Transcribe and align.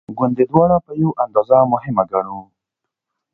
ګوندې 0.17 0.43
دواړه 0.51 0.77
په 0.85 0.91
یوه 1.01 1.17
اندازه 1.25 1.57
مهمه 1.73 2.03
ګڼو. 2.11 2.39